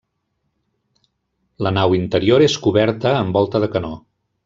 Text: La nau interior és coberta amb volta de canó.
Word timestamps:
La 1.67 1.73
nau 1.79 1.95
interior 1.99 2.47
és 2.49 2.59
coberta 2.67 3.17
amb 3.23 3.41
volta 3.43 3.67
de 3.67 3.75
canó. 3.79 3.97